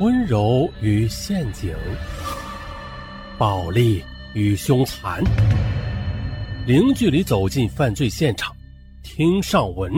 [0.00, 1.76] 温柔与陷阱，
[3.38, 4.02] 暴力
[4.34, 5.22] 与凶残，
[6.66, 8.56] 零距离走进犯罪现场，
[9.02, 9.92] 听上文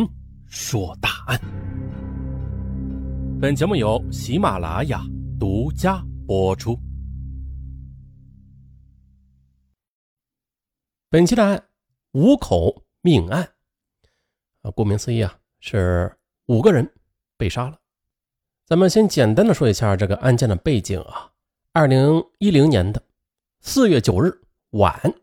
[0.49, 1.41] 说大案。
[3.41, 5.01] 本节目由喜马拉雅
[5.39, 6.77] 独家播出。
[11.11, 11.65] 本期的案
[12.11, 13.49] 五口命案
[14.63, 16.13] 啊，顾名思义啊，是
[16.47, 16.93] 五个人
[17.37, 17.79] 被杀了。
[18.65, 21.31] 咱们先简单的说一下这个案件的背景啊。
[21.73, 23.03] 二零一零年的
[23.61, 25.15] 四月九日晚，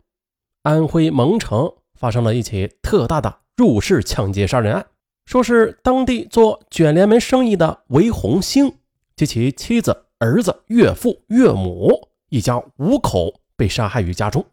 [0.63, 4.85] 安徽蒙城发生了一起特大的入室抢劫杀人案，
[5.25, 8.73] 说是当地做卷帘门生意的韦红星
[9.15, 14.45] 及其妻子、儿子、岳父、岳母一家五口被杀害于家中。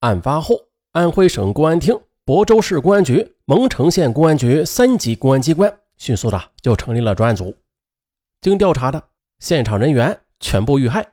[0.00, 0.56] 案发后，
[0.92, 7.54] 安徽省公安厅、亳州市公安局、蒙城县公安局三级公安机关迅速的就成立了专案组。
[8.40, 9.02] 经调查的
[9.40, 11.08] 现场人员全部遇害，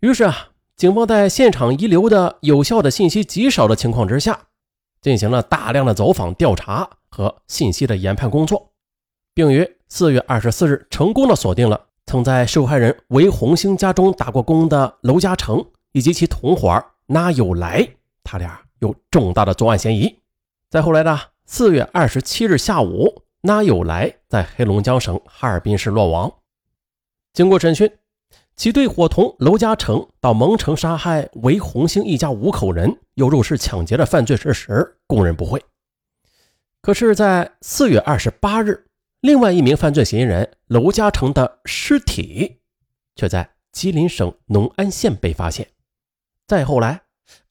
[0.00, 4.46] 于是啊，警方在现场遗留的有效的信息极少的情况之下，
[5.02, 8.72] 进行了大量的走访调查和信息的研判工作，
[9.34, 17.86] 并于四月二十四日成功的锁定了曾在受害人韦红星家中打过工的娄家成以及其同伙那有来，
[18.24, 20.20] 他俩有重大的作案嫌疑。
[20.70, 23.24] 在后来的四月二十七日下午。
[23.40, 26.32] 那有来在黑龙江省哈尔滨市落网。
[27.32, 27.90] 经过审讯，
[28.56, 35.62] 其对伙同娄嘉成到蒙城杀害韦红星一家五口人，又入室抢劫的犯罪事实供认不讳。
[36.82, 38.86] 可是，在四月二十八日，
[39.20, 42.60] 另外一名犯罪嫌疑人娄嘉成的尸体
[43.14, 45.68] 却在吉林省农安县被发现。
[46.48, 47.02] 再后来，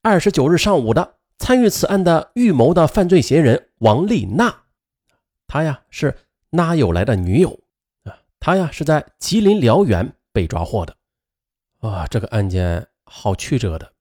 [0.02, 4.64] 二十九日上午的参与此案的预谋的犯罪嫌疑人王丽娜。
[5.48, 6.14] 他呀是
[6.50, 7.58] 那有来的女友
[8.04, 10.94] 啊，他呀是在吉林辽源被抓获的，
[11.80, 13.92] 啊，这个案件好曲折的。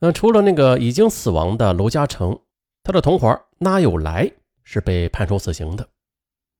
[0.00, 2.40] 那除了那个已经死亡的娄嘉诚，
[2.82, 4.32] 他的同伙那有来
[4.64, 5.88] 是被判处死刑的。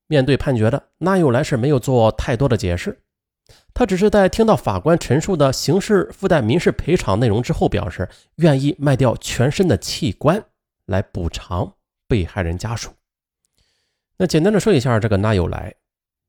[0.07, 3.03] 面对判决的那有来是没有做太多的解释，
[3.73, 10.45] 他只是在听到法官陈述的刑事附带民事赔偿内容之后，表示愿意卖掉全身的器官
[10.85, 11.75] 来补偿
[12.07, 12.93] 被害人家属。
[14.19, 15.75] 那简单的说一下，这个那有来，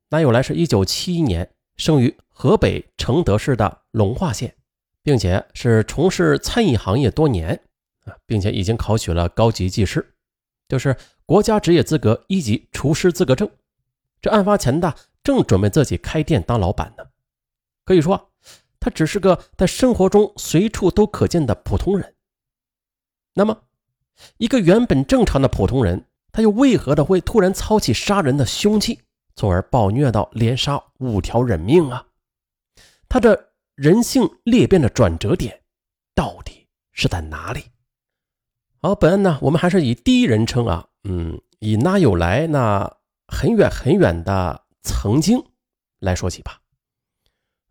[0.10, 4.56] 那有来是一九七一年生于河北承德市的隆化县，
[5.04, 7.60] 并且是从事餐饮行业多年
[8.06, 10.16] 啊，并且已经考取了高级技师，
[10.68, 10.96] 就是
[11.26, 13.50] 国家职业资格一级厨师资格证。
[14.22, 17.06] 这案发前的正准备自己开店当老板呢，
[17.86, 18.32] 可以说
[18.80, 22.16] 他只是个在生活中随处都可见的普通人。
[23.34, 23.64] 那么，
[24.38, 26.06] 一个原本正常的普通人。
[26.34, 29.00] 他又为何的会突然操起杀人的凶器，
[29.36, 32.08] 从而暴虐到连杀五条人命啊？
[33.08, 35.62] 他这人性裂变的转折点
[36.16, 37.66] 到底是在哪里？
[38.82, 45.40] 好，本案呢，我们还是以第一人称啊，嗯，以那有来那很远很远的曾经
[46.00, 46.62] 来说起吧。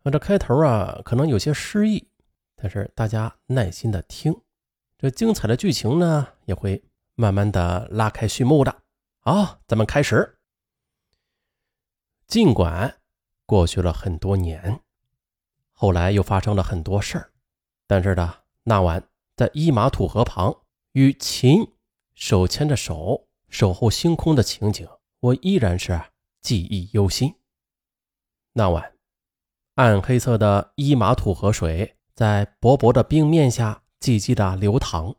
[0.03, 2.07] 啊，这开头啊，可能有些诗意，
[2.55, 4.33] 但是大家耐心的听，
[4.97, 6.81] 这精彩的剧情呢，也会。
[7.15, 8.83] 慢慢的拉开序幕的，
[9.19, 10.39] 好，咱们开始。
[12.27, 13.01] 尽管
[13.45, 14.81] 过去了很多年，
[15.71, 17.31] 后来又发生了很多事儿，
[17.85, 20.61] 但是呢，那晚在伊马土河旁
[20.93, 21.73] 与秦
[22.15, 24.87] 手牵着手守候星空的情景，
[25.19, 26.01] 我依然是
[26.41, 27.35] 记忆犹新。
[28.53, 28.93] 那晚，
[29.75, 35.15] 暗黑色的伊马土河水在薄薄的冰面下寂寂的流淌，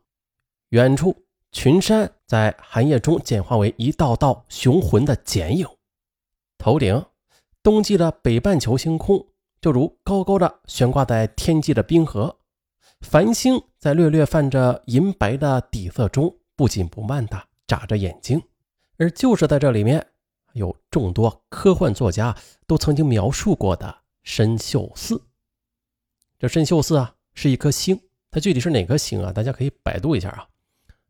[0.69, 1.24] 远处。
[1.55, 5.65] 群山在寒夜中简化为一道道雄浑的剪影，
[6.57, 7.05] 头顶
[7.63, 9.25] 冬季的北半球星空
[9.61, 12.37] 就如高高的悬挂在天际的冰河，
[12.99, 18.39] 繁星在略略泛着银白的底色中不紧不慢地眨着眼睛。
[18.97, 20.05] 而就是在这里面，
[20.51, 22.35] 有众多科幻作家
[22.67, 25.23] 都曾经描述过的深秀寺。
[26.37, 27.97] 这深秀寺啊，是一颗星，
[28.29, 29.31] 它具体是哪颗星啊？
[29.31, 30.45] 大家可以百度一下啊。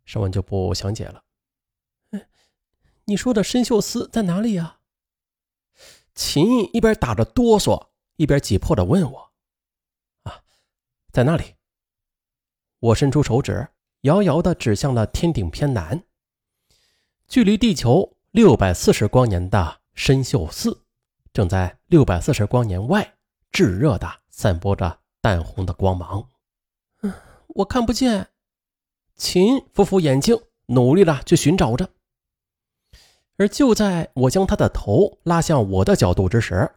[0.05, 1.23] 上文就不详解了。
[3.05, 4.79] 你说的深秀寺在哪里呀？
[6.15, 9.31] 秦毅一边打着哆嗦，一边急迫的问我
[10.23, 10.41] ：“啊，
[11.11, 11.55] 在那里。”
[12.79, 13.67] 我伸出手指，
[14.01, 16.03] 遥遥的指向了天顶偏南，
[17.27, 20.85] 距离地球六百四十光年的深秀寺，
[21.33, 23.17] 正在六百四十光年外
[23.51, 26.29] 炙热的散播着淡红的光芒。
[27.01, 27.13] 嗯，
[27.47, 28.29] 我看不见。
[29.15, 31.89] 秦扶扶眼镜，努力的去寻找着。
[33.37, 36.69] 而就在我将他的头拉向我的角度之时，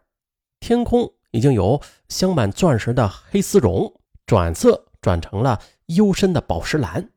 [0.59, 3.93] 天空已经由镶满钻石的黑丝绒
[4.25, 7.11] 转色转成了幽深的宝石蓝。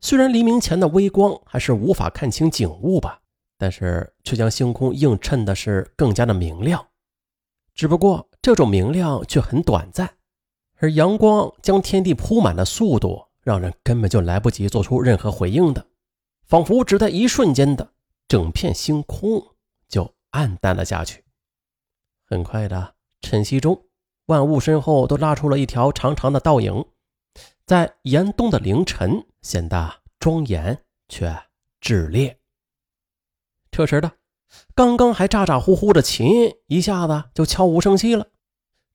[0.00, 3.20] 虽然黎明前的微光还是无法看清景物吧，
[3.58, 6.86] 但是却将星空映衬的是更加的明亮。
[7.74, 10.16] 只不过这种明亮却很短暂，
[10.78, 15.86] 而阳光将天地铺满的速度，让人根本就来不及做出任何回应的，
[16.46, 17.92] 仿佛只在一瞬间的，
[18.26, 19.40] 整片星空
[19.86, 21.22] 就暗淡了下去。
[22.26, 23.84] 很快的晨曦中，
[24.26, 26.84] 万物身后都拉出了一条长长的倒影。
[27.66, 31.34] 在严冬的凌晨，显得庄严却
[31.80, 32.38] 炽烈。
[33.70, 34.12] 这时的
[34.74, 38.26] 刚刚还咋咋呼呼的秦，一下子就悄无声息了。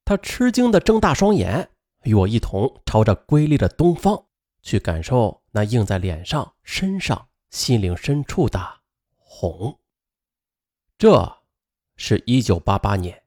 [0.05, 1.69] 他吃惊的睁大双眼，
[2.03, 4.25] 与我一同朝着瑰丽的东方
[4.61, 8.81] 去感受那映在脸上、身上、心灵深处的
[9.15, 9.79] 红。
[10.97, 11.37] 这
[11.95, 13.23] 是一九八八年，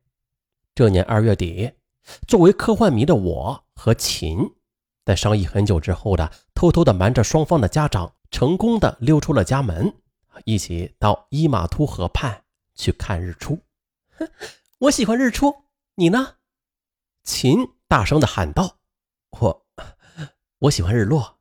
[0.74, 1.72] 这年二月底，
[2.26, 4.54] 作为科幻迷的我和秦。
[5.04, 9.92] 在商议很久之后的，偷偷的瞒着双方的家长，成功的溜出了家门，
[10.44, 12.44] 一起到伊玛突河畔
[12.74, 13.58] 去看日出。
[14.78, 15.64] 我喜欢日出，
[15.96, 16.36] 你呢？
[17.24, 18.78] 秦大声的喊道
[19.40, 19.66] ：“我，
[20.62, 21.38] 我喜欢日落。”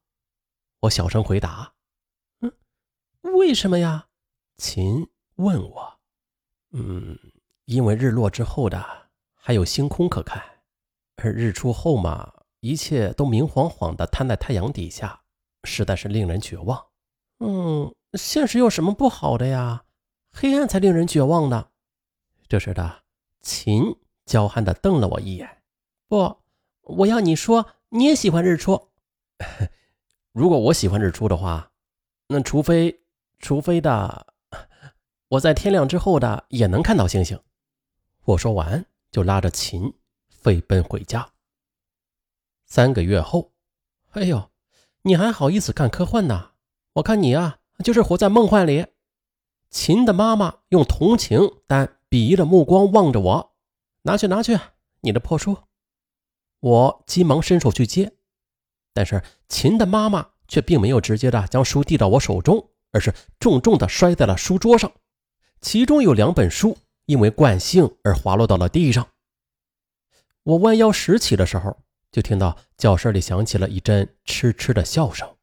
[0.81, 1.73] 我小声回答
[2.41, 2.51] ：“嗯，
[3.37, 4.07] 为什么呀？”
[4.57, 5.99] 秦问我
[6.73, 7.17] ：“嗯，
[7.65, 8.83] 因为日落之后的
[9.33, 10.43] 还有星空可看，
[11.17, 12.33] 而日出后嘛。”
[12.63, 15.23] 一切都明晃晃的摊在太阳底下，
[15.63, 16.89] 实在是令人绝望。
[17.39, 19.83] 嗯，现实有什么不好的呀？
[20.31, 21.69] 黑暗才令人绝望呢。
[22.47, 23.01] 这时的
[23.41, 23.97] 秦
[24.27, 25.63] 娇憨的瞪了我一眼。
[26.07, 26.37] 不，
[26.81, 28.90] 我要你说你也喜欢日出。
[30.31, 31.71] 如果我喜欢日出的话，
[32.27, 33.01] 那除非
[33.39, 34.33] 除非的，
[35.27, 37.39] 我在天亮之后的也能看到星星。
[38.23, 39.93] 我说完就拉着秦
[40.29, 41.31] 飞奔回家。
[42.65, 43.51] 三个月后，
[44.11, 44.51] 哎呦，
[45.01, 46.51] 你还好意思看科幻呢？
[46.93, 48.85] 我看你啊，就是活在梦幻里。
[49.69, 53.55] 秦的妈妈用同情但鄙夷的目光望着我，
[54.03, 54.57] 拿去拿去，
[55.01, 55.57] 你的破书。
[56.59, 58.13] 我急忙伸手去接，
[58.93, 64.91] 但是秦的妈妈却并没有直接的将书递到我手中，而是重重的摔在了书桌上，
[65.61, 69.07] 其中有两本书因为惯性而滑落到了地上。
[70.43, 71.77] 我弯腰拾起的时候。
[72.11, 75.37] 就听到教室里响起了一阵痴痴的笑声。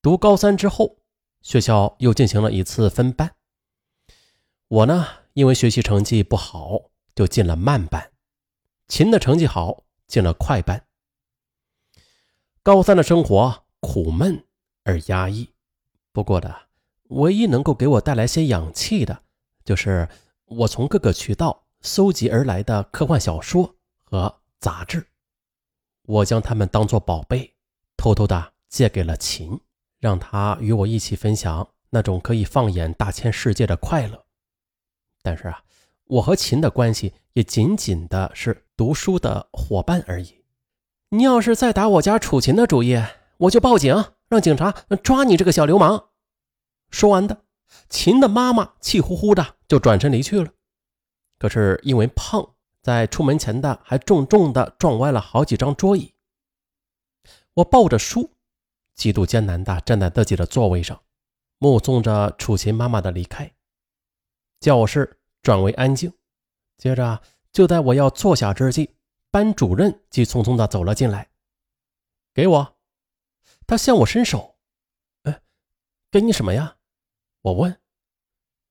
[0.00, 0.96] 读高三之后，
[1.42, 3.34] 学校又进行了一次分班。
[4.68, 8.10] 我呢，因为学习成绩不好，就进了慢班；
[8.88, 10.86] 秦的成绩好，进了快班。
[12.64, 14.42] 高三的生活苦闷
[14.84, 15.50] 而压抑，
[16.12, 16.62] 不过的，
[17.10, 19.22] 唯一能够给我带来些氧气的，
[19.66, 20.08] 就是
[20.46, 24.40] 我从各个渠道搜集而来的科幻小说和。
[24.60, 25.06] 杂志，
[26.04, 27.54] 我将它们当作宝贝，
[27.98, 29.60] 偷偷的借给了秦，
[29.98, 34.24] 让他与我一起分享那种可以放眼大千世界的快乐。
[35.20, 35.62] 但是啊，
[36.06, 40.43] 我和秦的关系也仅仅的是读书的伙伴而已。
[41.14, 43.00] 你要是再打我家楚秦的主意，
[43.36, 46.08] 我就报警，让警察抓你这个小流氓。
[46.90, 47.44] 说完的，
[47.88, 50.50] 秦的妈妈气呼呼的就转身离去了。
[51.38, 52.50] 可是因为胖。
[52.82, 56.12] 在出门前的还重重的撞歪了好几张桌椅。
[57.54, 58.28] 我抱着书，
[58.94, 61.00] 极度艰难的站在自己的座位上，
[61.56, 63.50] 目送着楚琴妈妈的离开。
[64.60, 66.12] 教室转为安静。
[66.76, 67.22] 接着，
[67.54, 68.90] 就在我要坐下之际，
[69.34, 71.28] 班主任急匆匆的走了进来。
[72.32, 72.76] 给我，
[73.66, 74.60] 他向我伸手。
[75.24, 75.42] 哎，
[76.08, 76.76] 给你什么呀？
[77.40, 77.80] 我问。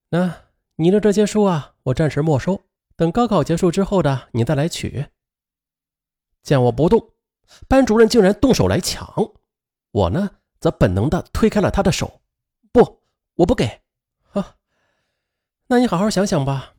[0.07, 0.43] 那
[0.75, 2.63] 你的这些书啊，我暂时没收。
[2.95, 5.07] 等高考结束之后的，你再来取。
[6.41, 7.11] 见我不动，
[7.67, 9.33] 班主任竟然动手来抢，
[9.91, 12.21] 我呢则本能的推开了他的手。
[12.71, 13.03] 不，
[13.33, 13.81] 我不给。
[14.31, 14.55] 啊，
[15.67, 16.75] 那你好好想想吧。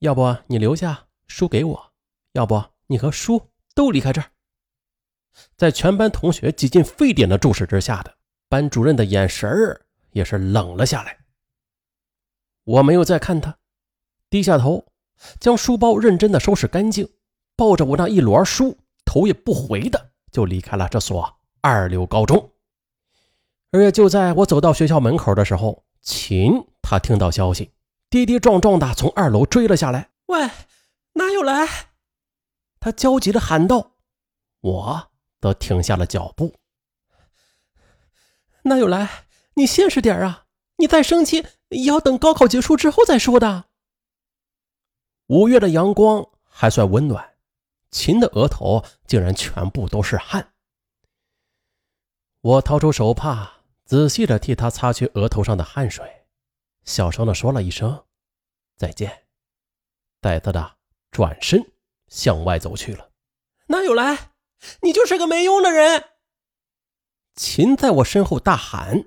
[0.00, 1.92] 要不你留下书给我，
[2.32, 4.28] 要不你和书都离开这儿。
[5.56, 8.12] 在全班同学几近沸点的注视之下的，
[8.48, 9.80] 班主任的眼神儿
[10.10, 11.16] 也是冷了下来。
[12.64, 13.56] 我没有再看他，
[14.28, 14.84] 低下头。
[15.40, 17.08] 将书包认真的收拾干净，
[17.56, 22.52] 抱着我那一摞书，头也不回的就离开了这所二流高中。
[23.72, 27.72] 而也就在我走到学校门口的时候，秦他听到消息，
[28.08, 30.10] 跌跌撞撞的从二楼追了下来。
[30.26, 30.48] 喂，
[31.14, 31.66] 哪有来？
[32.80, 33.92] 他焦急的喊道。
[34.60, 36.54] 我都停下了脚步。
[38.62, 39.26] 那有来？
[39.54, 40.46] 你现实点啊！
[40.76, 43.64] 你再生气也要等高考结束之后再说的。
[45.26, 47.36] 五月的阳光还算温暖，
[47.90, 50.52] 秦的额头竟然全部都是汗。
[52.40, 56.26] 我掏出手帕，仔细的替他擦去额头上的汗水，
[56.84, 58.04] 小声的说了一声
[58.76, 59.26] 再见，
[60.20, 60.76] 带他的
[61.10, 61.72] 转身
[62.08, 63.10] 向外走去了。
[63.66, 64.32] 哪有来？
[64.82, 66.04] 你就是个没用的人！
[67.36, 69.04] 秦在我身后大喊，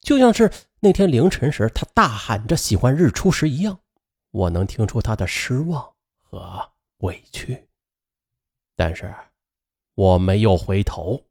[0.00, 0.50] 就像是
[0.80, 3.80] 那天凌晨时他大喊着喜欢日出时一样。
[4.30, 7.68] 我能听出他的失望和委屈，
[8.74, 9.14] 但是
[9.94, 11.22] 我没有回头。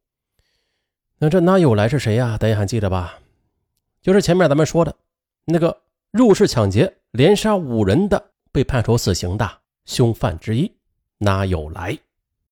[1.17, 2.37] 那这哪有来是谁呀？
[2.37, 3.19] 大家还记得吧？
[4.01, 4.95] 就是前面咱们说的
[5.45, 5.81] 那个
[6.11, 10.76] 入室抢劫、连杀五人的被判处死刑的凶犯之一，
[11.19, 11.97] 那有来？